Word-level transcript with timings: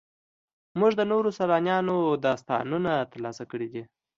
موږ 0.79 0.91
د 0.99 1.01
نورو 1.11 1.29
سیلانیانو 1.37 1.95
داستانونه 2.25 2.91
ترلاسه 3.11 3.43
کړي 3.51 3.67
دي. 3.73 3.83